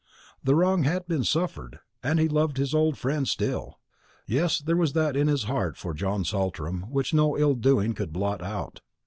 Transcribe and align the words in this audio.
The 0.43 0.55
wrong 0.55 0.81
had 0.81 1.07
been 1.07 1.23
suffered, 1.23 1.79
and 2.01 2.19
he 2.19 2.27
loved 2.27 2.57
his 2.57 2.73
old 2.73 2.97
friend 2.97 3.27
still. 3.27 3.77
Yes, 4.25 4.57
there 4.57 4.75
was 4.75 4.93
that 4.93 5.15
in 5.15 5.27
his 5.27 5.43
heart 5.43 5.77
for 5.77 5.93
John 5.93 6.25
Saltram 6.25 6.87
which 6.89 7.13
no 7.13 7.37
ill 7.37 7.53
doing 7.53 7.93
could 7.93 8.11
blot 8.11 8.41
out. 8.41 8.81